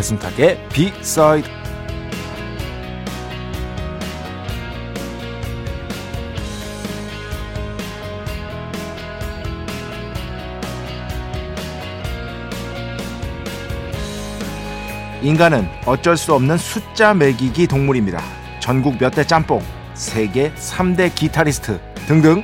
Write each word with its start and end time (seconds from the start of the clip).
배순탁의 0.00 0.68
비사이드 0.70 1.46
인간은 15.22 15.68
어쩔 15.84 16.16
수 16.16 16.32
없는 16.32 16.56
숫자 16.56 17.12
매기기 17.12 17.66
동물입니다. 17.66 18.22
전국 18.58 18.96
몇 18.98 19.10
대 19.14 19.26
짬뽕, 19.26 19.60
세계 19.92 20.50
3대 20.54 21.14
기타리스트 21.14 21.78
등등 22.06 22.42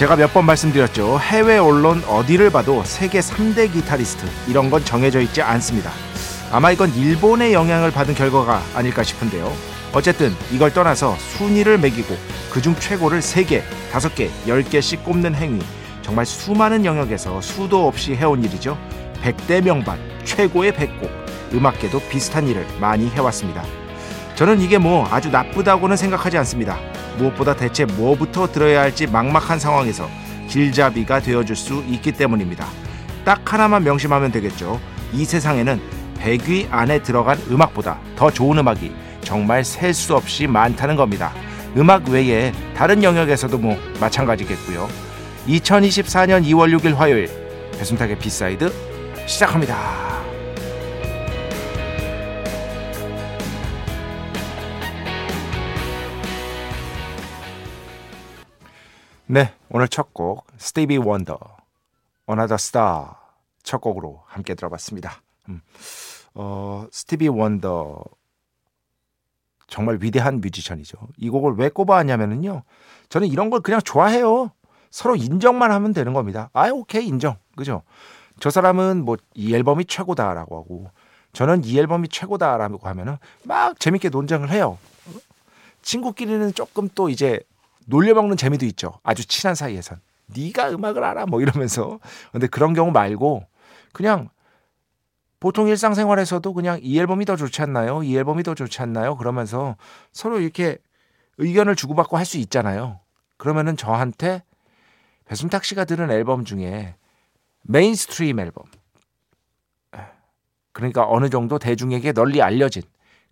제가 0.00 0.16
몇 0.16 0.32
번 0.32 0.46
말씀드렸죠. 0.46 1.20
해외 1.20 1.58
언론 1.58 2.02
어디를 2.08 2.48
봐도 2.48 2.82
세계 2.84 3.20
3대 3.20 3.70
기타리스트 3.70 4.24
이런 4.48 4.70
건 4.70 4.82
정해져 4.82 5.20
있지 5.20 5.42
않습니다. 5.42 5.90
아마 6.50 6.70
이건 6.70 6.94
일본의 6.94 7.52
영향을 7.52 7.90
받은 7.90 8.14
결과가 8.14 8.62
아닐까 8.74 9.02
싶은데요. 9.02 9.52
어쨌든 9.92 10.32
이걸 10.50 10.72
떠나서 10.72 11.16
순위를 11.18 11.76
매기고 11.76 12.16
그중 12.50 12.76
최고를 12.76 13.20
3개, 13.20 13.62
5개, 13.92 14.30
10개씩 14.46 15.04
꼽는 15.04 15.34
행위. 15.34 15.60
정말 16.00 16.24
수많은 16.24 16.86
영역에서 16.86 17.38
수도 17.42 17.86
없이 17.86 18.14
해온 18.16 18.42
일이죠. 18.42 18.78
100대 19.22 19.62
명반, 19.62 19.98
최고의 20.24 20.72
100곡. 20.72 21.10
음악계도 21.52 22.00
비슷한 22.08 22.48
일을 22.48 22.66
많이 22.80 23.10
해왔습니다. 23.10 23.62
저는 24.34 24.62
이게 24.62 24.78
뭐 24.78 25.06
아주 25.10 25.28
나쁘다고는 25.28 25.98
생각하지 25.98 26.38
않습니다. 26.38 26.78
무엇보다 27.18 27.54
대체 27.54 27.84
뭐부터 27.84 28.50
들어야 28.50 28.80
할지 28.82 29.06
막막한 29.06 29.58
상황에서 29.58 30.08
길잡이가 30.48 31.20
되어줄 31.20 31.56
수 31.56 31.84
있기 31.88 32.12
때문입니다. 32.12 32.66
딱 33.24 33.40
하나만 33.52 33.84
명심하면 33.84 34.32
되겠죠. 34.32 34.80
이 35.12 35.24
세상에는 35.24 35.80
100위 36.20 36.68
안에 36.70 37.02
들어간 37.02 37.38
음악보다 37.50 37.98
더 38.16 38.30
좋은 38.30 38.58
음악이 38.58 38.92
정말 39.22 39.64
셀 39.64 39.94
수 39.94 40.14
없이 40.16 40.46
많다는 40.46 40.96
겁니다. 40.96 41.32
음악 41.76 42.08
외에 42.08 42.52
다른 42.76 43.02
영역에서도 43.02 43.56
뭐 43.58 43.76
마찬가지겠고요. 44.00 44.88
2024년 45.46 46.44
2월 46.46 46.76
6일 46.78 46.94
화요일 46.96 47.30
배순탁의 47.78 48.18
B 48.18 48.29
side 48.29 48.72
시작합니다. 49.26 50.19
네, 59.30 59.54
오늘 59.68 59.86
첫 59.86 60.12
곡 60.12 60.44
스티비 60.58 60.96
원더 60.96 61.38
Another 62.28 62.54
Star 62.54 63.10
첫 63.62 63.80
곡으로 63.80 64.22
함께 64.26 64.56
들어봤습니다. 64.56 65.22
음, 65.48 65.60
어, 66.34 66.86
스티비 66.90 67.28
원더 67.28 68.02
정말 69.68 69.98
위대한 70.00 70.40
뮤지션이죠. 70.40 70.98
이 71.16 71.28
곡을 71.30 71.54
왜 71.58 71.68
꼽아왔냐면요. 71.68 72.64
저는 73.08 73.28
이런 73.28 73.50
걸 73.50 73.60
그냥 73.60 73.80
좋아해요. 73.80 74.50
서로 74.90 75.14
인정만 75.14 75.70
하면 75.70 75.92
되는 75.92 76.12
겁니다. 76.12 76.50
아, 76.52 76.68
오케이 76.70 77.06
인정. 77.06 77.36
그죠? 77.54 77.82
저 78.40 78.50
사람은 78.50 79.04
뭐 79.04 79.16
이 79.34 79.54
앨범이 79.54 79.84
최고다라고 79.84 80.56
하고 80.56 80.90
저는 81.32 81.64
이 81.64 81.78
앨범이 81.78 82.08
최고다라고 82.08 82.88
하면은 82.88 83.16
막 83.44 83.78
재밌게 83.78 84.08
논쟁을 84.08 84.50
해요. 84.50 84.76
친구끼리는 85.82 86.52
조금 86.54 86.88
또 86.96 87.08
이제 87.08 87.38
놀려먹는 87.86 88.36
재미도 88.36 88.66
있죠. 88.66 88.92
아주 89.02 89.26
친한 89.26 89.54
사이에선. 89.54 90.00
네가 90.26 90.70
음악을 90.70 91.02
알아 91.02 91.26
뭐 91.26 91.40
이러면서. 91.40 91.98
근데 92.32 92.46
그런 92.46 92.74
경우 92.74 92.90
말고 92.92 93.44
그냥 93.92 94.28
보통 95.40 95.68
일상생활에서도 95.68 96.52
그냥 96.52 96.78
이 96.82 96.98
앨범이 96.98 97.24
더 97.24 97.34
좋지 97.36 97.62
않나요? 97.62 98.02
이 98.02 98.16
앨범이 98.16 98.42
더 98.42 98.54
좋지 98.54 98.82
않나요? 98.82 99.16
그러면서 99.16 99.76
서로 100.12 100.38
이렇게 100.38 100.78
의견을 101.38 101.74
주고받고 101.76 102.16
할 102.16 102.26
수 102.26 102.36
있잖아요. 102.38 103.00
그러면은 103.38 103.76
저한테 103.76 104.42
배순탁 105.24 105.64
씨가 105.64 105.86
들은 105.86 106.10
앨범 106.10 106.44
중에 106.44 106.94
mainstream 107.62 108.38
앨범. 108.38 108.64
그러니까 110.72 111.08
어느 111.08 111.30
정도 111.30 111.58
대중에게 111.58 112.12
널리 112.12 112.42
알려진 112.42 112.82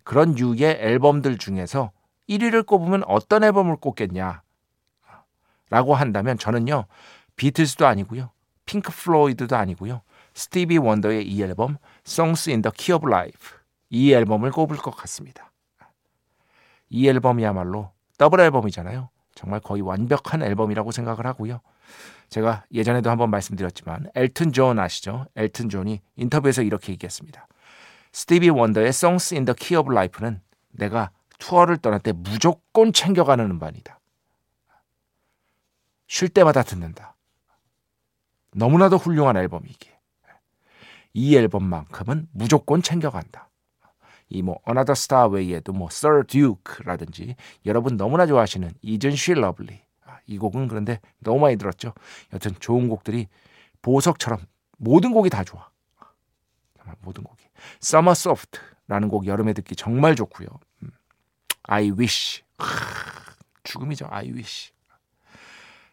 그런 0.03 0.37
유의 0.37 0.79
앨범들 0.81 1.37
중에서 1.37 1.91
1위를 2.29 2.65
꼽으면 2.65 3.03
어떤 3.07 3.43
앨범을 3.43 3.77
꼽겠냐? 3.77 4.43
라고 5.69 5.95
한다면 5.95 6.37
저는요. 6.37 6.85
비틀스도 7.35 7.85
아니고요. 7.85 8.31
핑크 8.65 8.91
플로이드도 8.91 9.55
아니고요. 9.55 10.01
스티비 10.33 10.77
원더의 10.77 11.27
이 11.27 11.41
앨범 11.41 11.77
Songs 12.05 12.49
in 12.49 12.61
the 12.61 12.71
Key 12.75 12.95
of 12.95 13.07
Life 13.07 13.57
이 13.89 14.13
앨범을 14.13 14.51
꼽을 14.51 14.77
것 14.77 14.91
같습니다. 14.91 15.51
이 16.89 17.07
앨범이야말로 17.07 17.91
더블 18.17 18.39
앨범이잖아요. 18.41 19.09
정말 19.35 19.59
거의 19.59 19.81
완벽한 19.81 20.43
앨범이라고 20.43 20.91
생각을 20.91 21.25
하고요. 21.25 21.61
제가 22.29 22.65
예전에도 22.71 23.09
한번 23.09 23.31
말씀드렸지만 23.31 24.11
엘튼 24.15 24.51
존 24.51 24.77
아시죠? 24.79 25.25
엘튼 25.35 25.69
존이 25.69 26.01
인터뷰에서 26.15 26.61
이렇게 26.61 26.91
얘기했습니다. 26.91 27.47
스티비 28.11 28.49
원더의 28.49 28.89
Songs 28.89 29.33
in 29.33 29.45
the 29.45 29.55
Key 29.57 29.79
of 29.79 29.91
Life는 29.91 30.41
내가 30.71 31.11
투어를 31.39 31.77
떠날 31.77 31.99
때 31.99 32.11
무조건 32.11 32.93
챙겨가는 32.93 33.43
음반이다. 33.49 33.99
쉴 36.07 36.29
때마다 36.29 36.63
듣는다. 36.63 37.15
너무나도 38.51 38.97
훌륭한 38.97 39.37
앨범이기에. 39.37 39.97
이 41.13 41.35
앨범만큼은 41.35 42.27
무조건 42.31 42.81
챙겨간다. 42.81 43.49
이뭐 44.29 44.59
Another 44.67 44.91
Star 44.91 45.33
외에도 45.33 45.73
뭐 45.73 45.87
Sir 45.91 46.23
Duke라든지 46.27 47.35
여러분 47.65 47.97
너무나 47.97 48.27
좋아하시는 48.27 48.71
Isn't 48.83 49.13
She 49.13 49.37
Lovely 49.39 49.81
이 50.27 50.37
곡은 50.37 50.67
그런데 50.67 50.99
너무 51.19 51.39
많이 51.39 51.55
들었죠. 51.57 51.93
여튼 52.33 52.53
좋은 52.59 52.87
곡들이 52.89 53.27
보석처럼 53.81 54.39
모든 54.77 55.11
곡이 55.11 55.29
다 55.29 55.43
좋아. 55.43 55.69
모든 57.01 57.23
곡이. 57.23 57.43
Summer 57.81 58.11
Soft라는 58.11 59.09
곡 59.09 59.25
여름에 59.25 59.53
듣기 59.53 59.75
정말 59.75 60.15
좋고요. 60.15 60.47
I 61.63 61.91
wish. 61.91 62.43
죽음이죠. 63.63 64.07
I 64.09 64.31
wish. 64.31 64.71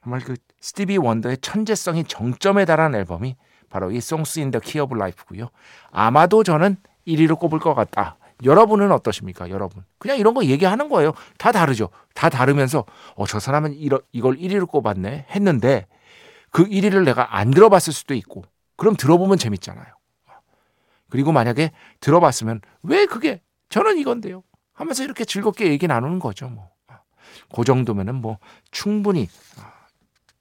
정말 0.03 0.21
그 0.21 0.37
스티비 0.61 0.97
원더의 0.99 1.39
천재성이 1.39 2.05
정점에 2.05 2.65
달한 2.65 2.95
앨범이 2.95 3.37
바로 3.69 3.91
이 3.91 3.97
Songs 3.99 4.39
in 4.39 4.51
the 4.51 4.61
Key 4.61 4.83
of 4.83 4.95
Life고요. 4.95 5.49
아마도 5.91 6.43
저는 6.43 6.77
1위로 7.07 7.39
꼽을 7.39 7.59
것 7.59 7.75
같다. 7.75 8.17
여러분은 8.45 8.93
어떠십니까? 8.93 9.51
여러분. 9.51 9.85
그냥 9.99 10.19
이런 10.19 10.35
거 10.35 10.45
얘기하는 10.45 10.89
거예요. 10.89 11.13
다 11.39 11.53
다르죠. 11.53 11.89
다 12.15 12.29
다르면서 12.29 12.85
어, 13.15 13.27
저 13.27 13.41
사람은 13.41 13.75
이러, 13.75 14.01
이걸 14.13 14.37
1위로 14.37 14.69
꼽았네 14.69 15.27
했는데 15.31 15.87
그 16.51 16.65
1위를 16.65 17.05
내가 17.05 17.37
안 17.37 17.51
들어봤을 17.51 17.93
수도 17.93 18.15
있고 18.15 18.45
그럼 18.77 18.95
들어보면 18.97 19.39
재밌잖아요. 19.39 19.87
그리고 21.09 21.33
만약에 21.33 21.71
들어봤으면 22.01 22.61
왜 22.83 23.07
그게 23.07 23.41
저는 23.69 23.99
이건데요. 23.99 24.43
하면서 24.77 25.03
이렇게 25.03 25.25
즐겁게 25.25 25.69
얘기 25.69 25.89
나누는 25.89 26.21
거죠. 26.21 26.49
뭐. 26.49 26.71
그 27.55 27.65
정도면은 27.65 28.15
뭐 28.17 28.39
충분히 28.71 29.29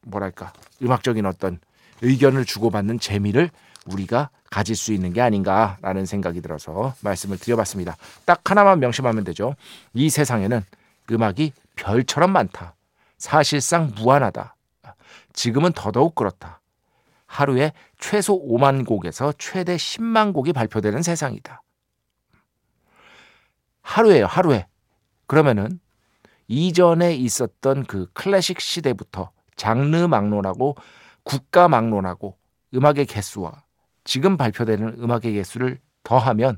뭐랄까 0.01 0.53
음악적인 0.83 1.25
어떤 1.25 1.59
의견을 2.01 2.45
주고받는 2.45 2.99
재미를 2.99 3.49
우리가 3.85 4.29
가질 4.49 4.75
수 4.75 4.93
있는 4.93 5.13
게 5.13 5.21
아닌가라는 5.21 6.05
생각이 6.05 6.41
들어서 6.41 6.93
말씀을 7.01 7.37
드려봤습니다. 7.37 7.95
딱 8.25 8.41
하나만 8.49 8.79
명심하면 8.79 9.23
되죠. 9.23 9.55
이 9.93 10.09
세상에는 10.09 10.61
음악이 11.11 11.53
별처럼 11.75 12.31
많다. 12.31 12.75
사실상 13.17 13.91
무한하다. 13.95 14.55
지금은 15.33 15.71
더더욱 15.73 16.15
그렇다. 16.15 16.61
하루에 17.25 17.73
최소 17.99 18.41
5만 18.47 18.85
곡에서 18.85 19.33
최대 19.37 19.75
10만 19.75 20.33
곡이 20.33 20.53
발표되는 20.53 21.01
세상이다. 21.01 21.61
하루에요, 23.85 24.25
하루에. 24.25 24.65
그러면은 25.27 25.79
이전에 26.47 27.15
있었던 27.15 27.85
그 27.85 28.07
클래식 28.13 28.59
시대부터 28.59 29.31
장르 29.55 29.95
막론하고 30.07 30.75
국가 31.23 31.67
막론하고 31.67 32.35
음악의 32.73 33.05
개수와 33.05 33.63
지금 34.03 34.37
발표되는 34.37 34.97
음악의 34.99 35.33
개수를 35.33 35.79
더하면 36.03 36.57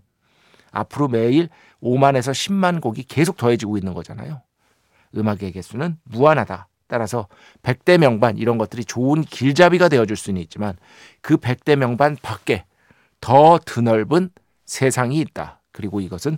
앞으로 0.72 1.10
매일 1.10 1.50
5만에서 1.82 2.32
10만 2.32 2.82
곡이 2.82 3.04
계속 3.04 3.38
더해지고 3.38 3.78
있는 3.78 3.94
거잖아요. 3.94 4.42
음악의 5.16 5.52
개수는 5.52 5.98
무한하다. 6.04 6.68
따라서 6.88 7.28
100대 7.62 7.98
명반 7.98 8.38
이런 8.38 8.58
것들이 8.58 8.86
좋은 8.86 9.22
길잡이가 9.22 9.90
되어줄 9.90 10.16
수는 10.16 10.42
있지만 10.44 10.76
그 11.22 11.38
100대 11.38 11.76
명반 11.76 12.18
밖에 12.22 12.66
더 13.20 13.60
드넓은 13.66 14.30
세상이 14.66 15.20
있다. 15.20 15.62
그리고 15.72 16.02
이것은 16.02 16.38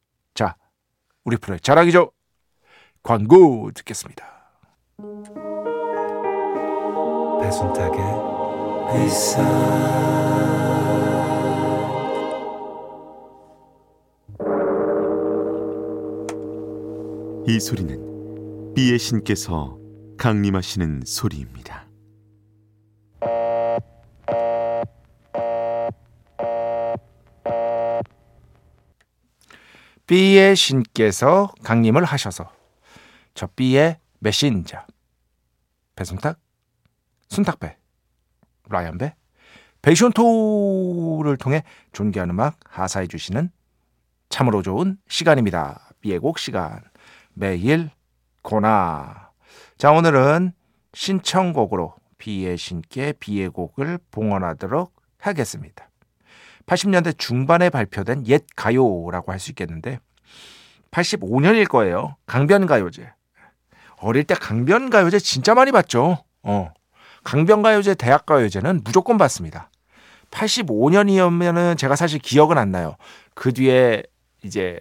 자, 1.21 1.25
우리 1.25 1.37
프로의 1.37 1.59
자랑이죠. 1.59 2.11
광고 3.03 3.71
듣겠습니다. 3.73 4.25
배순탁의 7.41 7.99
회사 8.93 9.41
이 17.47 17.59
소리는 17.59 18.73
비의 18.75 18.99
신께서 18.99 19.77
강림하시는 20.17 21.01
소리입니다. 21.05 21.90
B의 30.11 30.57
신께서 30.57 31.53
강림을 31.63 32.03
하셔서 32.03 32.51
저 33.33 33.47
B의 33.47 33.97
메신저 34.19 34.85
배순탁, 35.95 36.37
순탁배, 37.29 37.77
라이언배, 38.67 39.15
베이션토를 39.81 41.37
통해 41.37 41.63
존귀한 41.93 42.29
음악 42.29 42.57
하사해 42.65 43.07
주시는 43.07 43.51
참으로 44.27 44.61
좋은 44.61 44.97
시간입니다. 45.07 45.93
B의 46.01 46.19
곡 46.19 46.39
시간 46.39 46.81
매일 47.33 47.89
고나 48.41 49.31
자 49.77 49.93
오늘은 49.93 50.51
신청곡으로 50.93 51.95
B의 52.17 52.57
신께 52.57 53.13
B의 53.13 53.47
곡을 53.47 53.97
봉헌하도록 54.11 54.93
하겠습니다. 55.19 55.90
80년대 56.71 57.17
중반에 57.17 57.69
발표된 57.69 58.27
옛 58.27 58.45
가요라고 58.55 59.33
할 59.33 59.39
수 59.39 59.51
있겠는데 59.51 59.99
85년일 60.91 61.67
거예요. 61.67 62.15
강변가요제. 62.25 63.11
어릴 63.97 64.23
때 64.23 64.35
강변가요제 64.35 65.19
진짜 65.19 65.53
많이 65.53 65.71
봤죠. 65.71 66.23
어. 66.43 66.73
강변가요제, 67.23 67.95
대학가요제는 67.95 68.81
무조건 68.83 69.17
봤습니다. 69.17 69.69
85년이면은 70.31 71.77
제가 71.77 71.95
사실 71.95 72.19
기억은 72.19 72.57
안 72.57 72.71
나요. 72.71 72.95
그 73.35 73.53
뒤에 73.53 74.03
이제 74.43 74.79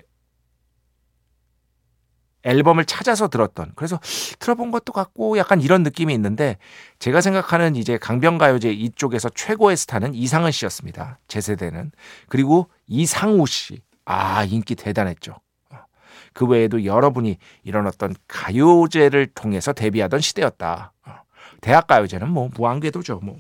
앨범을 2.43 2.85
찾아서 2.85 3.29
들었던 3.29 3.73
그래서 3.75 4.01
들어본 4.39 4.71
것도 4.71 4.93
같고 4.93 5.39
약간 5.39 5.61
이런 5.61 5.83
느낌이 5.83 6.13
있는데 6.15 6.57
제가 6.99 7.21
생각하는 7.21 7.77
이제 7.77 7.99
강변가요제 7.99 8.73
이쪽에서 8.73 9.29
최고의 9.31 9.77
스타는 9.77 10.15
이상은 10.15 10.51
씨였습니다. 10.51 11.19
제 11.29 11.41
세대는 11.41 11.93
그리고 12.29 12.71
이상우 12.87 13.47
씨. 13.47 13.83
아 14.05 14.45
인기 14.45 14.75
대단했죠. 14.75 15.37
그 16.33 16.47
외에도 16.47 16.85
여러분이 16.85 17.39
이런 17.63 17.87
어떤 17.87 18.15
가요제를 18.29 19.29
통해서 19.35 19.73
데뷔하던 19.73 20.21
시대였다. 20.21 20.93
대학 21.61 21.87
가요제는 21.87 22.29
뭐 22.29 22.49
무한궤도죠. 22.55 23.21
뭐. 23.23 23.37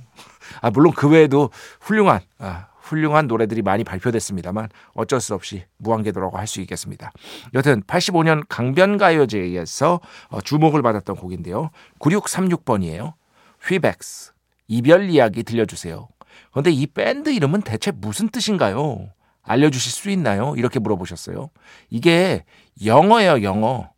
아 0.60 0.70
물론 0.70 0.92
그 0.92 1.08
외에도 1.08 1.50
훌륭한 1.80 2.20
아, 2.38 2.68
훌륭한 2.90 3.26
노래들이 3.26 3.62
많이 3.62 3.84
발표됐습니다만 3.84 4.68
어쩔 4.94 5.20
수 5.20 5.34
없이 5.34 5.64
무한궤도라고 5.78 6.36
할 6.36 6.50
수 6.50 6.60
있겠습니다. 6.62 7.12
여튼 7.54 7.80
85년 7.84 8.44
강변가요제에서 8.48 10.00
어, 10.28 10.40
주목을 10.40 10.82
받았던 10.82 11.14
곡인데요. 11.14 11.70
9636번이에요. 12.00 13.14
휘백스 13.62 14.32
이별 14.66 15.08
이야기 15.10 15.44
들려주세요. 15.44 16.08
그런데 16.50 16.70
이 16.72 16.86
밴드 16.86 17.30
이름은 17.30 17.62
대체 17.62 17.92
무슨 17.92 18.28
뜻인가요? 18.28 19.10
알려주실 19.42 19.92
수 19.92 20.10
있나요? 20.10 20.54
이렇게 20.56 20.80
물어보셨어요. 20.80 21.50
이게 21.88 22.44
영어예요, 22.84 23.42
영어. 23.42 23.90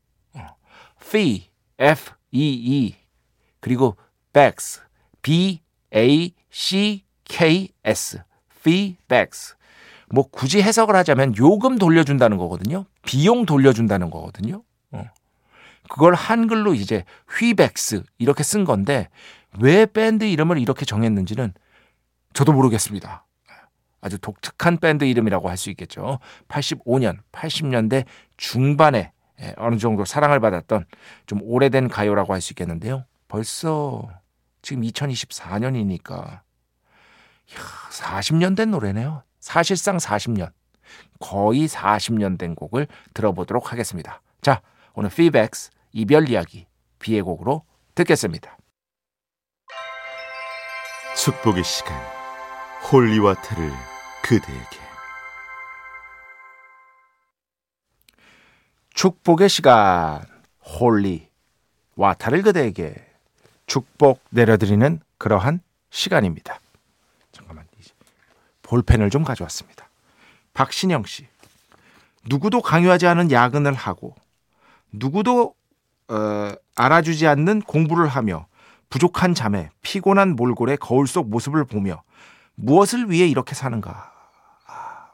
fee, 1.03 1.51
f 1.79 2.13
e 2.31 2.41
e 2.41 2.97
그리고 3.61 3.97
backs, 4.33 4.81
b 5.21 5.61
a 5.95 6.35
c 6.51 7.05
k 7.25 7.69
s, 7.85 8.23
fee 8.63 8.97
backs. 9.09 9.55
뭐 10.11 10.25
굳이 10.31 10.63
해석을 10.63 10.95
하자면 10.97 11.37
요금 11.37 11.79
돌려준다는 11.79 12.37
거거든요. 12.37 12.85
비용 13.05 13.47
돌려준다는 13.47 14.11
거거든요. 14.11 14.63
어. 14.93 15.05
그걸 15.89 16.15
한글로 16.15 16.75
이제 16.75 17.05
휘백스 17.39 18.03
이렇게 18.19 18.43
쓴 18.43 18.65
건데 18.65 19.09
왜 19.59 19.87
밴드 19.87 20.25
이름을 20.25 20.59
이렇게 20.59 20.85
정했는지는 20.85 21.53
저도 22.35 22.53
모르겠습니다. 22.53 23.27
아주 24.01 24.19
독특한 24.19 24.79
밴드 24.79 25.05
이름이라고 25.05 25.49
할 25.49 25.57
수 25.57 25.71
있겠죠. 25.71 26.19
85년, 26.49 27.19
80년대 27.33 28.05
중반에 28.37 29.13
예, 29.41 29.55
어느 29.57 29.77
정도 29.77 30.05
사랑을 30.05 30.41
받았던 30.41 30.87
좀 31.27 31.41
오래된 31.43 31.89
가요라고 31.89 32.35
할 32.35 32.41
수 32.41 32.53
있겠는데요. 32.53 33.05
벌써 33.29 34.09
지금 34.61 34.83
2024년이니까 34.83 36.41
40년 37.91 38.57
된 38.57 38.71
노래네요. 38.71 39.23
사실상 39.41 39.97
40년. 39.97 40.53
거의 41.21 41.69
40년 41.69 42.39
된 42.39 42.55
곡을 42.55 42.87
들어보도록 43.15 43.73
하겠습니다. 43.73 44.21
자, 44.41 44.61
오늘 44.95 45.11
피백스 45.11 45.71
이별 45.93 46.29
이야기 46.29 46.67
B의 46.99 47.23
곡으로 47.23 47.65
듣겠습니다. 47.95 48.57
축복의 51.17 51.63
시간 51.63 51.95
holy 52.91 53.15
water를 53.15 53.71
그대에게 54.23 54.83
축복의 58.95 59.49
시간 59.49 60.23
holy 60.65 61.29
water를 61.97 62.43
그대에게 62.43 62.95
축복 63.67 64.23
내려드리는 64.31 65.01
그러한 65.19 65.61
시간입니다. 65.91 66.52
볼펜을 68.73 69.11
좀 69.11 69.23
가져왔습니다. 69.23 69.91
박신영 70.55 71.05
씨. 71.05 71.27
누구도 72.25 72.63
강요하지 72.63 73.07
않은 73.07 73.31
야근을 73.31 73.75
하고 73.75 74.15
누구도 74.93 75.55
어, 76.09 76.53
알아주지 76.75 77.27
않는 77.27 77.61
공부를 77.63 78.09
하며 78.09 78.47
부족한 78.89 79.35
잠에 79.35 79.69
피곤한 79.83 80.37
몰골의 80.37 80.79
거울 80.79 81.07
속 81.07 81.29
모습을 81.29 81.67
보며 81.67 82.03
무엇을 82.55 83.11
위해 83.11 83.27
이렇게 83.27 83.55
사는가? 83.55 84.11
아, 84.67 85.07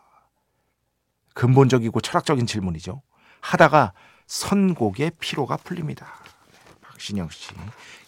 근본적이고 1.35 2.01
철학적인 2.01 2.47
질문이죠. 2.47 3.03
하다가 3.41 3.93
선곡의 4.29 5.13
피로가 5.19 5.57
풀립니다. 5.57 6.07
박신영 6.83 7.29
씨. 7.31 7.55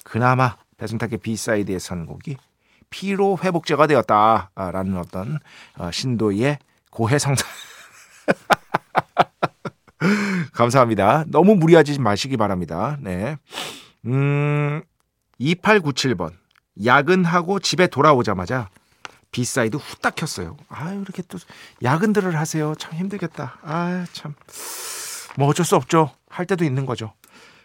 그나마 0.04 0.56
배순탁의 0.76 1.18
B 1.18 1.27
side의 1.27 1.80
선곡이 1.80 2.36
피로 2.90 3.38
회복제가 3.42 3.86
되었다라는 3.86 4.98
어떤 4.98 5.38
어, 5.78 5.90
신도의 5.90 6.58
고해성사. 6.90 7.46
감사합니다. 10.52 11.24
너무 11.28 11.54
무리하지 11.54 12.00
마시기 12.00 12.36
바랍니다. 12.36 12.98
네. 13.00 13.36
음, 14.06 14.82
2897번. 15.40 16.32
야근하고 16.84 17.60
집에 17.60 17.86
돌아오자마자 17.86 18.68
B 19.30 19.39
side 19.39 19.76
후딱 19.76 20.16
켰어요. 20.16 20.56
아유, 20.68 21.00
이렇게 21.00 21.22
또 21.22 21.38
야근들을 21.82 22.36
하세요. 22.36 22.74
참 22.76 22.94
힘들겠다. 22.94 23.58
아, 23.62 24.04
참. 24.12 24.34
뭐 25.36 25.48
어쩔 25.48 25.64
수 25.64 25.76
없죠. 25.76 26.10
할 26.28 26.46
때도 26.46 26.64
있는 26.64 26.86
거죠. 26.86 27.12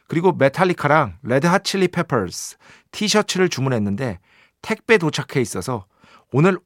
그리고 0.08 0.32
메탈리카랑 0.34 1.18
레드 1.24 1.48
핫 1.48 1.64
칠리 1.64 1.88
페퍼스 1.88 2.58
티셔츠를 2.92 3.50
주문했는데 3.50 4.20
택배 4.66 4.98
도착해 4.98 5.42
있어서 5.42 5.86
오늘 6.34 6.58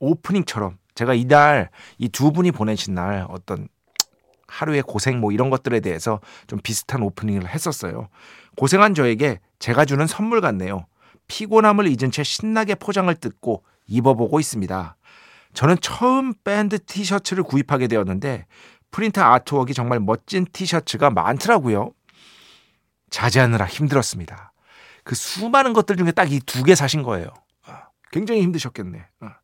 오프닝처럼 0.00 0.76
제가 0.96 1.14
이날 1.14 1.70
이두 1.98 2.32
분이 2.32 2.50
보내신 2.50 2.94
날 2.94 3.26
어떤 3.28 3.68
하루의 4.48 4.82
고생 4.82 5.20
뭐 5.20 5.30
이런 5.30 5.50
것들에 5.50 5.78
대해서 5.78 6.20
좀 6.48 6.58
비슷한 6.60 7.02
오프닝을 7.02 7.48
했었어요. 7.48 8.08
고생한 8.56 8.94
저에게 8.94 9.38
제가 9.60 9.84
주는 9.84 10.04
선물 10.08 10.40
같네요. 10.40 10.86
피곤함을 11.28 11.86
잊은 11.86 12.10
채 12.10 12.24
신나게 12.24 12.74
포장을 12.74 13.14
뜯고 13.14 13.62
입어보고 13.86 14.40
있습니다. 14.40 14.96
저는 15.54 15.76
처음 15.80 16.34
밴드 16.42 16.84
티셔츠를 16.84 17.44
구입하게 17.44 17.86
되었는데 17.86 18.46
프린트 18.90 19.20
아트웍이 19.20 19.74
정말 19.74 20.00
멋진 20.00 20.44
티셔츠가 20.52 21.10
많더라고요. 21.10 21.92
자제하느라 23.10 23.66
힘들었습니다. 23.66 24.52
그 25.04 25.14
수많은 25.14 25.72
것들 25.72 25.96
중에 25.96 26.10
딱 26.12 26.30
이 26.32 26.40
두 26.40 26.64
개 26.64 26.74
사신 26.74 27.02
거예요. 27.04 27.28
아, 28.14 28.18
굉장히 28.18 28.42
힘드셨겠네. 28.42 29.04
아. 29.20 29.36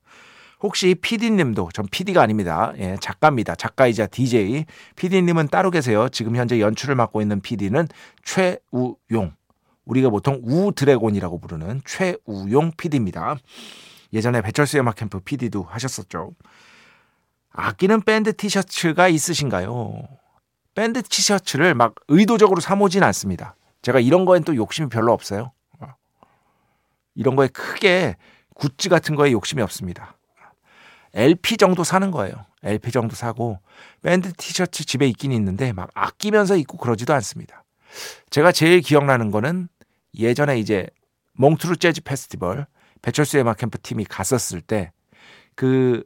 혹시 0.61 0.95
PD님도 0.95 1.71
전 1.73 1.87
PD가 1.91 2.23
아닙니다. 2.23 2.73
예, 2.79 2.97
작가입니다. 3.01 3.55
작가이자 3.55 4.07
DJ. 4.07 4.67
PD님은 4.97 5.49
따로 5.49 5.71
계세요. 5.71 6.09
지금 6.11 6.37
현재 6.37 6.61
연출을 6.61 6.95
맡고 6.95 7.21
있는 7.21 7.41
PD는 7.41 7.89
최우용. 8.23 9.33
우리가 9.87 10.11
보통 10.11 10.41
우드래곤이라고 10.45 11.41
부르는 11.41 11.81
최우용 11.85 12.73
PD입니다. 12.77 13.37
예전에 14.13 14.43
배철수의 14.43 14.83
음악 14.83 14.97
캠프 14.97 15.19
PD도 15.21 15.63
하셨었죠. 15.63 16.33
아끼는 17.53 18.03
밴드 18.03 18.37
티셔츠가 18.37 19.09
있으신가요? 19.09 20.03
밴드 20.75 21.03
티셔츠를 21.03 21.75
막 21.75 21.95
의도적으로 22.09 22.61
사모진 22.61 23.03
않습니다. 23.03 23.57
제가 23.83 23.99
이런 23.99 24.27
거엔 24.27 24.45
또 24.45 24.55
욕심이 24.55 24.89
별로 24.89 25.13
없어요. 25.13 25.53
이런 27.15 27.35
거에 27.35 27.49
크게 27.49 28.17
굿즈 28.61 28.89
같은 28.89 29.17
거에 29.17 29.33
욕심이 29.33 29.63
없습니다. 29.63 30.17
LP 31.15 31.57
정도 31.57 31.83
사는 31.83 32.11
거예요. 32.11 32.35
LP 32.63 32.93
정도 32.93 33.17
사고 33.17 33.59
밴드 34.03 34.33
티셔츠 34.35 34.85
집에 34.85 35.07
있긴 35.09 35.33
있는데 35.33 35.73
막 35.73 35.91
아끼면서 35.95 36.57
입고 36.57 36.79
그러지도 36.79 37.15
않습니다. 37.15 37.65
제가 38.31 38.53
제일 38.53 38.81
기억나는 38.81 39.31
거는 39.31 39.69
예전에 40.17 40.59
이제 40.59 40.87
몽트루 41.33 41.79
재즈 41.79 42.03
페스티벌 42.03 42.67
배철수의 43.03 43.43
음악 43.43 43.57
캠프 43.57 43.79
팀이 43.81 44.05
갔었을 44.05 44.61
때 44.61 44.93
그 45.61 46.03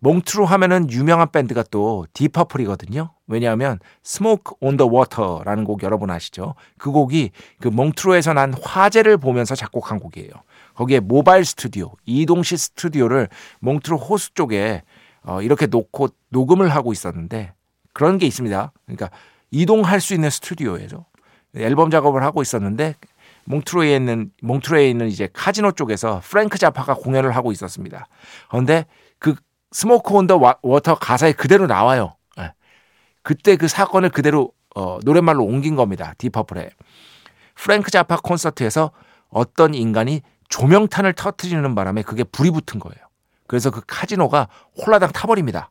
몽트루 0.00 0.44
하면은 0.44 0.88
유명한 0.92 1.32
밴드가 1.32 1.64
또 1.72 2.06
딥 2.12 2.26
퍼플이거든요. 2.26 3.12
왜냐하면 3.26 3.80
Smoke 4.04 4.54
on 4.60 4.76
the 4.76 4.86
Water라는 4.86 5.64
곡 5.64 5.82
여러분 5.82 6.10
아시죠? 6.10 6.54
그 6.78 6.92
곡이 6.92 7.32
그 7.60 7.66
몽트루에서 7.66 8.32
난 8.34 8.54
화재를 8.62 9.16
보면서 9.16 9.56
작곡한 9.56 9.98
곡이에요. 9.98 10.30
거기에 10.74 11.00
모바일 11.00 11.44
스튜디오, 11.44 11.92
이동식 12.04 12.58
스튜디오를 12.58 13.28
몽트루 13.60 13.96
호수 13.96 14.34
쪽에 14.34 14.82
어, 15.22 15.40
이렇게 15.40 15.66
놓고 15.66 16.08
녹음을 16.30 16.68
하고 16.68 16.92
있었는데 16.92 17.54
그런 17.92 18.18
게 18.18 18.26
있습니다. 18.26 18.72
그러니까 18.84 19.10
이동할 19.50 20.00
수 20.00 20.14
있는 20.14 20.30
스튜디오예요. 20.30 21.06
앨범 21.56 21.90
작업을 21.90 22.22
하고 22.22 22.42
있었는데 22.42 22.94
몽트로에 23.44 23.94
있는 23.96 24.32
몽트로에 24.42 24.88
있는 24.90 25.06
이제 25.08 25.28
카지노 25.32 25.72
쪽에서 25.72 26.20
프랭크 26.24 26.58
자파가 26.58 26.94
공연을 26.94 27.36
하고 27.36 27.52
있었습니다. 27.52 28.06
그런데 28.48 28.86
그 29.18 29.34
Smoke 29.70 30.14
on 30.14 30.26
the 30.26 30.40
Water 30.62 30.96
가사에 30.96 31.32
그대로 31.32 31.66
나와요. 31.66 32.16
네. 32.36 32.52
그때 33.22 33.56
그 33.56 33.68
사건을 33.68 34.10
그대로 34.10 34.52
어, 34.74 34.98
노랫말로 35.04 35.44
옮긴 35.44 35.76
겁니다. 35.76 36.14
딥 36.18 36.31
퍼플에. 36.31 36.70
프랭크 37.54 37.90
자파 37.90 38.16
콘서트에서 38.16 38.90
어떤 39.28 39.74
인간이 39.74 40.22
조명탄을 40.48 41.12
터트리는 41.14 41.74
바람에 41.74 42.02
그게 42.02 42.24
불이 42.24 42.50
붙은 42.50 42.80
거예요. 42.80 42.96
그래서 43.46 43.70
그 43.70 43.80
카지노가 43.86 44.48
홀라당 44.84 45.12
타버립니다. 45.12 45.70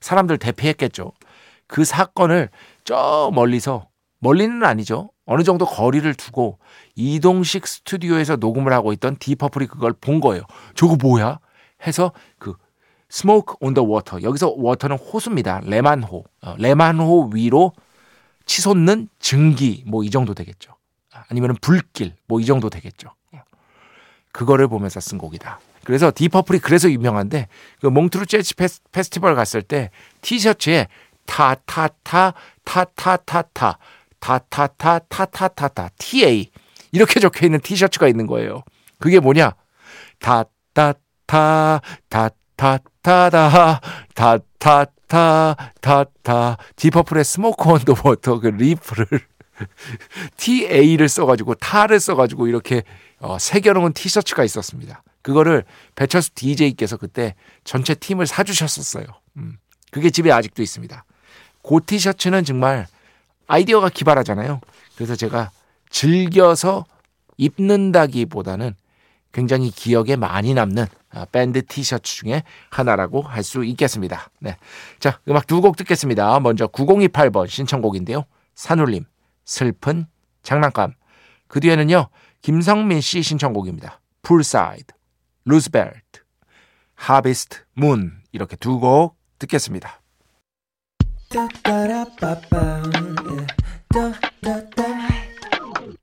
사람들 0.00 0.38
대피했겠죠. 0.38 1.12
그 1.66 1.84
사건을 1.84 2.50
저 2.84 3.30
멀리서 3.34 3.88
멀리는 4.18 4.62
아니죠. 4.64 5.10
어느 5.24 5.42
정도 5.42 5.66
거리를 5.66 6.12
두고 6.14 6.58
이동식 6.94 7.66
스튜디오에서 7.66 8.36
녹음을 8.36 8.72
하고 8.72 8.92
있던 8.92 9.16
딥 9.18 9.31
퍼플이 9.31 9.66
그걸 9.66 9.92
본 9.92 10.20
거예요. 10.20 10.42
저거 10.74 10.96
뭐야? 10.96 11.38
해서 11.86 12.12
그 12.38 12.54
Smoke 13.08 13.54
on 13.60 13.74
the 13.74 13.82
Water 13.82 14.22
여기서 14.22 14.54
water는 14.56 14.96
호수입니다. 14.98 15.60
레만호 15.64 16.24
어, 16.42 16.54
레만호 16.58 17.30
위로 17.32 17.72
치솟는 18.46 19.08
증기 19.18 19.84
뭐 19.86 20.04
이 20.04 20.10
정도 20.10 20.34
되겠죠. 20.34 20.76
아니면 21.28 21.56
불길 21.60 22.14
뭐 22.26 22.40
이 22.40 22.44
정도 22.46 22.68
되겠죠. 22.70 23.10
그거를 24.32 24.68
보면서 24.68 25.00
쓴 25.00 25.18
곡이다. 25.18 25.60
그래서 25.84 26.12
딥 26.14 26.26
퍼플이 26.26 26.58
그래서 26.58 26.90
유명한데 26.90 27.48
그 27.80 27.86
몽트루 27.86 28.26
재즈 28.26 28.54
페스티벌 28.92 29.34
갔을 29.34 29.62
때 29.62 29.90
티셔츠에 30.20 30.88
타타타 31.26 32.34
타타타타 32.64 33.78
타타타 34.18 34.98
타타타타 35.08 35.88
TA 35.98 36.50
이렇게 36.92 37.20
적혀 37.20 37.46
있는 37.46 37.60
티셔츠가 37.60 38.08
있는 38.08 38.26
거예요. 38.26 38.62
그게 38.98 39.20
뭐냐? 39.20 39.52
타타타 40.20 41.80
타타타다 42.10 43.80
타타타 44.14 45.56
타타 45.80 46.56
딥 46.76 46.88
퍼플의 46.88 47.24
Smoke 47.24 47.70
on 47.70 47.80
the 47.80 47.94
Water 48.04 48.40
그 48.40 48.48
리프를 48.48 49.06
TA를 50.36 51.08
써가지고 51.08 51.54
타를 51.54 52.00
써가지고 52.00 52.46
이렇게 52.48 52.82
어, 53.18 53.38
새겨놓은 53.38 53.92
티셔츠가 53.92 54.44
있었습니다. 54.44 55.02
그거를 55.22 55.64
배철수 55.94 56.34
DJ께서 56.34 56.96
그때 56.96 57.34
전체 57.64 57.94
팀을 57.94 58.26
사주셨었어요. 58.26 59.06
음, 59.38 59.58
그게 59.90 60.10
집에 60.10 60.30
아직도 60.30 60.62
있습니다. 60.62 61.04
그 61.62 61.80
티셔츠는 61.84 62.44
정말 62.44 62.86
아이디어가 63.48 63.88
기발하잖아요. 63.88 64.60
그래서 64.94 65.16
제가 65.16 65.50
즐겨서 65.90 66.84
입는다기보다는 67.36 68.74
굉장히 69.32 69.70
기억에 69.70 70.16
많이 70.16 70.54
남는 70.54 70.86
아, 71.10 71.24
밴드 71.26 71.64
티셔츠 71.64 72.16
중에 72.16 72.42
하나라고 72.70 73.22
할 73.22 73.42
수 73.42 73.64
있겠습니다. 73.64 74.28
네. 74.40 74.56
자, 74.98 75.20
음악 75.28 75.46
두 75.46 75.60
곡 75.60 75.76
듣겠습니다. 75.76 76.38
먼저 76.40 76.66
9028번 76.66 77.48
신청곡인데요. 77.48 78.24
산울림, 78.54 79.04
슬픈 79.46 80.06
장난감. 80.42 80.92
그 81.48 81.60
뒤에는요, 81.60 82.10
김성민 82.42 83.00
씨 83.00 83.22
신청곡입니다. 83.22 84.00
풀사이드, 84.22 84.92
루스벨트, 85.46 86.20
하비스트, 86.94 87.64
문. 87.72 88.20
이렇게 88.32 88.56
두 88.56 88.78
곡 88.78 89.16
듣겠습니다. 89.38 90.02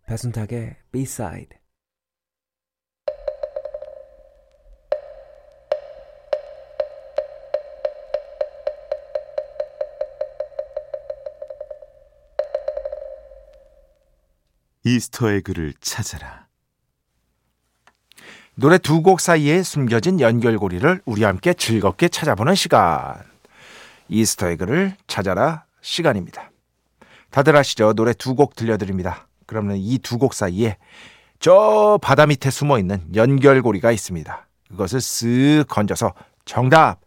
배순탁의 0.08 0.78
B-side 0.92 1.58
이스터 14.84 15.30
에그를 15.32 15.74
찾아라. 15.80 16.48
노래 18.56 18.78
두 18.78 19.02
곡 19.02 19.20
사이에 19.20 19.64
숨겨진 19.64 20.20
연결고리를 20.20 21.02
우리 21.06 21.24
함께 21.24 21.54
즐겁게 21.54 22.08
찾아보는 22.08 22.54
시간. 22.56 23.16
이스터에그를 24.10 24.96
찾아라 25.08 25.64
시간입니다. 25.82 26.52
다들 27.32 27.56
아시죠? 27.56 27.94
노래 27.94 28.14
두 28.14 28.36
곡 28.36 28.56
들려드립니다. 28.56 29.28
그러면 29.48 29.78
이 29.78 29.98
두 30.00 30.18
곡 30.20 30.34
사이에 30.34 30.78
저 31.40 31.98
바다 32.02 32.26
밑에 32.26 32.52
숨어 32.52 32.78
있는 32.78 33.02
연결고리가 33.16 33.92
있습니다. 33.92 34.48
그것을 34.70 35.00
쓱 35.00 35.68
건져서 35.68 36.14
정답 36.46 37.00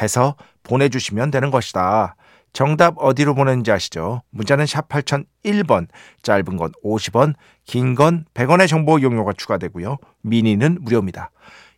해서 0.00 0.36
보내주시면 0.62 1.30
되는 1.30 1.50
것이다. 1.50 2.16
정답 2.54 2.94
어디로 2.96 3.34
보내는지 3.34 3.70
아시죠? 3.72 4.22
문자는 4.30 4.64
샵 4.64 4.88
8001번, 4.88 5.88
짧은 6.22 6.56
건 6.56 6.72
50원, 6.82 7.34
긴 7.66 7.94
건 7.94 8.24
100원의 8.32 8.68
정보 8.68 9.02
이용료가 9.02 9.32
추가되고요. 9.36 9.98
미니는 10.22 10.78
무료입니다. 10.80 11.30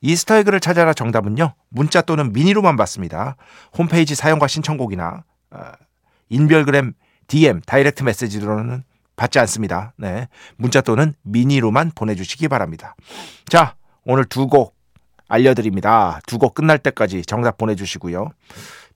이스터에그를 0.02 0.60
찾아라 0.60 0.92
정답은요. 0.92 1.54
문자 1.70 2.02
또는 2.02 2.32
미니로만 2.32 2.76
받습니다. 2.76 3.36
홈페이지 3.76 4.14
사용과 4.14 4.46
신청곡이나 4.46 5.24
어, 5.50 5.58
인별그램 6.28 6.92
DM 7.26 7.62
direct 7.62 8.02
message로는 8.04 8.84
받지 9.16 9.38
않습니다. 9.40 9.94
네. 9.96 10.28
문자 10.56 10.82
또는 10.82 11.14
미니로만 11.22 11.92
보내주시기 11.94 12.48
바랍니다. 12.48 12.94
자, 13.48 13.74
오늘 14.04 14.26
두 14.26 14.46
곡 14.46 14.76
알려드립니다. 15.28 16.20
두 16.26 16.38
곡 16.38 16.54
끝날 16.54 16.78
때까지 16.78 17.22
정답 17.22 17.56
보내주시고요. 17.56 18.30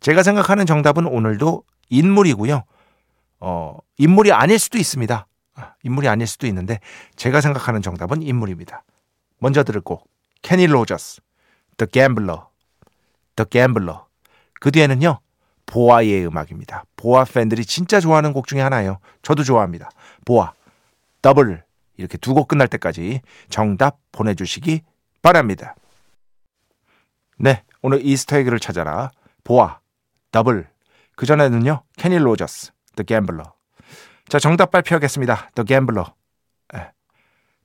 제가 0.00 0.22
생각하는 0.22 0.66
정답은 0.66 1.06
오늘도 1.06 1.64
인물이고요. 1.90 2.64
어, 3.40 3.78
인물이 3.98 4.32
아닐 4.32 4.58
수도 4.58 4.78
있습니다. 4.78 5.26
아, 5.54 5.74
인물이 5.82 6.08
아닐 6.08 6.26
수도 6.26 6.46
있는데 6.46 6.80
제가 7.16 7.40
생각하는 7.40 7.82
정답은 7.82 8.22
인물입니다. 8.22 8.82
먼저 9.38 9.62
들을 9.64 9.80
곡 9.80 10.08
케니 10.42 10.66
로저스 10.66 11.20
The 11.76 11.88
Gambler 11.90 12.40
The 13.36 13.46
Gambler 13.50 14.00
그 14.60 14.70
뒤에는요 14.70 15.20
보아의 15.66 16.26
음악입니다. 16.26 16.84
보아 16.96 17.24
팬들이 17.24 17.64
진짜 17.64 18.00
좋아하는 18.00 18.32
곡 18.32 18.46
중에 18.46 18.60
하나예요. 18.60 18.98
저도 19.22 19.42
좋아합니다. 19.44 19.90
보아 20.24 20.52
더블 21.22 21.62
이렇게 21.96 22.16
두 22.18 22.34
곡 22.34 22.48
끝날 22.48 22.68
때까지 22.68 23.20
정답 23.50 23.98
보내주시기 24.12 24.82
바랍니다. 25.22 25.74
네 27.38 27.62
오늘 27.82 28.04
이스터에그를 28.04 28.58
찾아라 28.58 29.10
보아 29.44 29.79
더블 30.30 30.68
그 31.16 31.26
전에는요 31.26 31.82
케니 31.96 32.18
로저스 32.18 32.72
The 32.96 33.04
Gambler 33.06 33.50
자 34.28 34.38
정답 34.38 34.70
발표하겠습니다. 34.70 35.50
The 35.54 35.66
Gambler 35.66 36.12
네. 36.72 36.92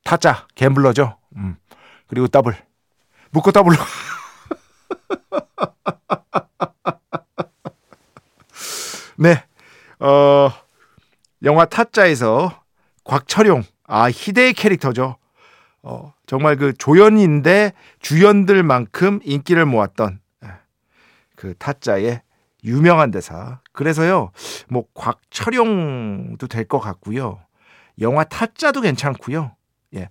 타짜 0.03 0.48
gambler죠. 0.55 1.17
음. 1.38 1.57
그리고 2.07 2.27
더블 2.27 2.55
묻고 3.31 3.51
더블로 3.51 3.77
네 9.17 9.43
어, 10.00 10.51
영화 11.43 11.65
타짜에서 11.65 12.63
곽철용 13.03 13.63
아 13.88 14.10
희대의 14.10 14.53
캐릭터죠. 14.53 15.17
어, 15.84 16.13
정말 16.25 16.55
그 16.55 16.74
조연인데 16.74 17.74
주연들만큼 18.00 19.19
인기를 19.24 19.65
모았던 19.65 20.19
예, 20.43 20.50
그 21.36 21.53
타짜의 21.57 22.22
유명한 22.65 23.12
대사. 23.12 23.60
그래서요, 23.72 24.31
뭐 24.69 24.86
곽철용도 24.93 26.48
될 26.48 26.65
것 26.67 26.79
같고요. 26.79 27.39
영화 28.01 28.24
타짜도 28.24 28.81
괜찮고요. 28.81 29.51
예, 29.95 30.10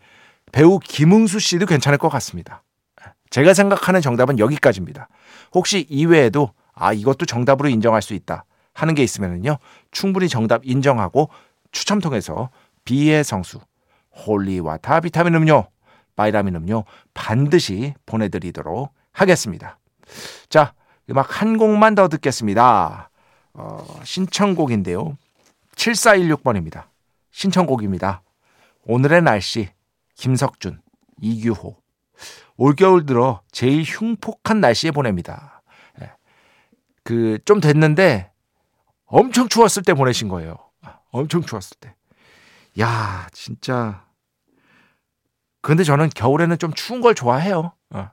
배우 0.53 0.79
김응수 0.79 1.39
씨도 1.41 1.67
괜찮을 1.67 1.99
것 1.99 2.09
같습니다. 2.09 2.63
제가 3.31 3.53
생각하는 3.53 4.01
정답은 4.01 4.39
여기까지입니다. 4.39 5.09
혹시 5.53 5.87
이외에도 5.91 6.53
아 6.73 6.93
이것도 6.93 7.27
정답으로 7.27 7.69
인정할 7.69 8.01
수 8.01 8.15
있다 8.15 8.45
하는 8.73 8.95
게 8.95 9.03
있으면요 9.03 9.59
충분히 9.91 10.29
정답 10.29 10.65
인정하고 10.65 11.31
추첨 11.73 12.01
통해서 12.01 12.51
B의 12.85 13.25
성수 13.25 13.61
holy 14.27 14.60
water 14.60 15.01
비타민 15.01 15.35
음료 15.35 15.67
바이라민 16.17 16.55
음료 16.55 16.85
반드시 17.13 17.95
보내드리도록 18.07 18.93
하겠습니다. 19.13 19.79
자 20.49 20.73
음악 21.11 21.41
한 21.41 21.57
곡만 21.57 21.95
더 21.95 22.09
듣겠습니다. 22.09 23.11
어, 23.55 24.01
신청곡인데요. 24.05 25.17
7416번입니다. 25.77 26.85
신청곡입니다. 27.31 28.23
오늘의 28.85 29.23
날씨 29.23 29.69
김석준, 30.17 30.81
이규호. 31.21 31.77
올겨울 32.57 33.07
들어 33.07 33.43
제일 33.51 33.83
흉폭한 33.83 34.61
날씨에 34.61 34.93
보냅니다. 34.93 35.63
예. 36.01 36.13
그, 37.03 37.39
좀 37.45 37.61
됐는데 37.61 38.31
엄청 39.07 39.49
추웠을 39.49 39.83
때 39.83 39.95
보내신 39.95 40.29
거예요. 40.29 40.57
아, 40.83 40.99
엄청 41.11 41.43
추웠을 41.43 41.77
때. 41.81 41.95
야, 42.81 43.29
진짜. 43.33 44.05
근데 45.61 45.85
저는 45.85 46.11
겨울에는 46.11 46.59
좀 46.59 46.73
추운 46.75 47.01
걸 47.01 47.15
좋아해요. 47.15 47.73
어. 47.91 48.11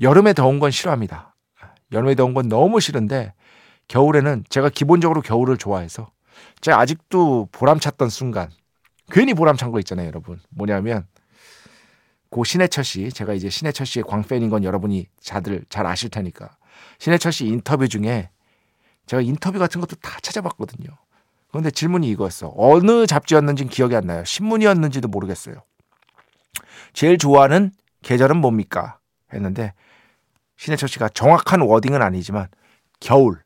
여름에 0.00 0.32
더운 0.32 0.58
건 0.58 0.70
싫어합니다. 0.70 1.31
여름에 1.92 2.14
더운 2.14 2.34
건 2.34 2.48
너무 2.48 2.80
싫은데 2.80 3.34
겨울에는 3.88 4.44
제가 4.48 4.70
기본적으로 4.70 5.20
겨울을 5.20 5.56
좋아해서 5.58 6.10
제가 6.60 6.78
아직도 6.80 7.48
보람찼던 7.52 8.08
순간 8.08 8.48
괜히 9.10 9.34
보람찬 9.34 9.72
거 9.72 9.78
있잖아요, 9.80 10.06
여러분. 10.06 10.40
뭐냐면 10.50 11.06
고 12.30 12.44
신해철 12.44 12.82
씨, 12.82 13.10
제가 13.10 13.34
이제 13.34 13.50
신해철 13.50 13.84
씨의 13.84 14.04
광팬인 14.04 14.48
건 14.48 14.64
여러분이 14.64 15.06
다들 15.26 15.64
잘 15.68 15.86
아실 15.86 16.08
테니까 16.08 16.56
신해철 16.98 17.32
씨 17.32 17.46
인터뷰 17.46 17.88
중에 17.88 18.30
제가 19.06 19.20
인터뷰 19.20 19.58
같은 19.58 19.80
것도 19.80 19.96
다 19.96 20.18
찾아봤거든요. 20.22 20.88
그런데 21.50 21.70
질문이 21.70 22.08
이거였어. 22.08 22.52
어느 22.56 23.06
잡지였는지는 23.06 23.70
기억이 23.70 23.94
안 23.94 24.06
나요. 24.06 24.24
신문이었는지도 24.24 25.08
모르겠어요. 25.08 25.56
제일 26.94 27.18
좋아하는 27.18 27.72
계절은 28.02 28.38
뭡니까? 28.38 28.98
했는데 29.34 29.74
신해철 30.62 30.88
씨가 30.88 31.08
정확한 31.08 31.60
워딩은 31.60 32.00
아니지만 32.02 32.46
겨울, 33.00 33.42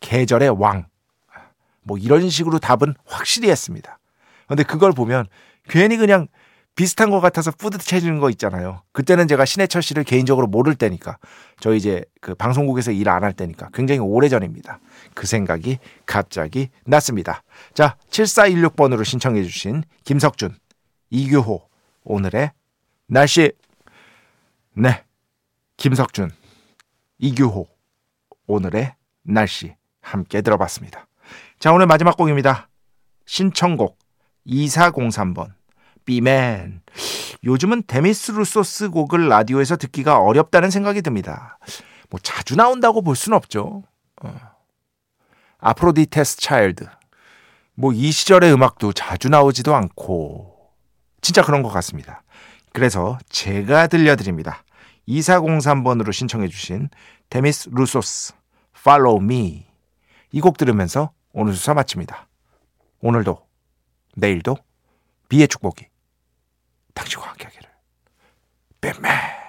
계절의 0.00 0.50
왕. 0.60 0.84
뭐 1.82 1.96
이런 1.96 2.28
식으로 2.28 2.58
답은 2.58 2.94
확실히 3.06 3.48
했습니다. 3.48 3.98
근데 4.46 4.62
그걸 4.62 4.92
보면 4.92 5.26
괜히 5.70 5.96
그냥 5.96 6.28
비슷한 6.74 7.08
것 7.10 7.20
같아서 7.20 7.52
뿌듯해지는 7.52 8.18
거 8.18 8.28
있잖아요. 8.30 8.82
그때는 8.92 9.28
제가 9.28 9.46
신해철 9.46 9.80
씨를 9.82 10.04
개인적으로 10.04 10.46
모를 10.46 10.74
때니까 10.74 11.16
저 11.58 11.72
이제 11.74 12.04
그 12.20 12.34
방송국에서 12.34 12.92
일 12.92 13.08
안 13.08 13.24
할 13.24 13.32
때니까 13.32 13.70
굉장히 13.72 14.00
오래 14.00 14.28
전입니다. 14.28 14.78
그 15.14 15.26
생각이 15.26 15.78
갑자기 16.04 16.68
났습니다. 16.84 17.42
자, 17.72 17.96
7416번으로 18.10 19.06
신청해 19.06 19.42
주신 19.44 19.84
김석준, 20.04 20.54
이규호 21.08 21.62
오늘의 22.04 22.50
날씨 23.06 23.52
네. 24.74 25.02
김석준, 25.78 26.30
이규호 27.22 27.68
오늘의 28.48 28.96
날씨 29.22 29.76
함께 30.00 30.42
들어봤습니다. 30.42 31.06
자, 31.60 31.72
오늘 31.72 31.86
마지막 31.86 32.16
곡입니다. 32.16 32.68
신청곡 33.26 33.96
2403번 34.48 35.52
비맨 36.04 36.82
요즘은 37.44 37.84
데미스 37.86 38.32
루소스 38.32 38.90
곡을 38.90 39.28
라디오에서 39.28 39.76
듣기가 39.76 40.18
어렵다는 40.18 40.70
생각이 40.70 41.00
듭니다. 41.00 41.58
뭐 42.10 42.18
자주 42.20 42.56
나온다고 42.56 43.02
볼 43.02 43.14
수는 43.14 43.36
없죠. 43.36 43.84
어. 44.20 44.34
아프로디테스 45.58 46.38
차일드 46.38 46.86
뭐 47.74 47.92
이 47.92 48.10
시절의 48.10 48.52
음악도 48.52 48.92
자주 48.92 49.28
나오지도 49.28 49.76
않고 49.76 50.56
진짜 51.20 51.42
그런 51.42 51.62
것 51.62 51.68
같습니다. 51.68 52.24
그래서 52.72 53.16
제가 53.28 53.86
들려드립니다. 53.86 54.64
2403번으로 55.08 56.12
신청해 56.12 56.48
주신 56.48 56.88
데미스 57.30 57.68
루소스 57.72 58.34
Follow 58.78 59.22
Me 59.22 59.66
이 60.32 60.40
곡 60.40 60.56
들으면서 60.56 61.12
오늘 61.32 61.54
수사 61.54 61.74
마칩니다. 61.74 62.26
오늘도 63.00 63.46
내일도 64.16 64.56
비의 65.28 65.48
축복이 65.48 65.86
당신과 66.94 67.28
함께하기를. 67.28 67.68
뱀맨 68.80 69.41